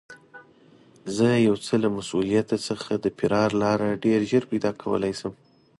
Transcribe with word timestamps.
زه 1.15 1.27
یو 1.47 1.55
څه 1.65 1.73
له 1.83 1.89
مسوولیته 1.97 2.55
څخه 2.67 2.91
د 2.97 3.05
فرار 3.17 3.49
لاره 3.63 3.99
ډېر 4.05 4.19
ژر 4.29 4.43
پیدا 4.51 4.71
کولای 4.81 5.13
شم. 5.19 5.33